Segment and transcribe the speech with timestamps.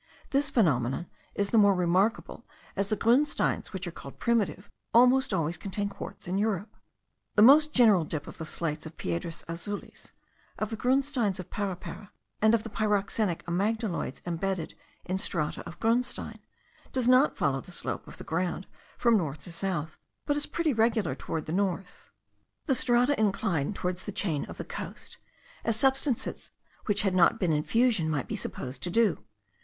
[0.31, 1.05] This phenomenon
[1.35, 2.43] is the more remarkable,
[2.75, 6.75] as the grunsteins which are called primitive almost always contain quartz in Europe.
[7.35, 10.09] The most general dip of the slates of Piedras Azules,
[10.57, 12.09] of the grunsteins of Parapara,
[12.41, 14.73] and of the pyroxenic amygdaloids embedded
[15.05, 16.39] in strata of grunstein,
[16.91, 18.65] does not follow the slope of the ground
[18.97, 22.09] from north to south, but is pretty regular towards the north.
[22.65, 25.19] The strata incline towards the chain of the coast,
[25.63, 26.49] as substances
[26.87, 29.23] which had not been in fusion might be supposed to do.